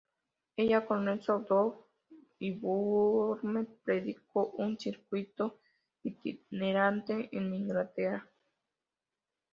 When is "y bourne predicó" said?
2.39-4.47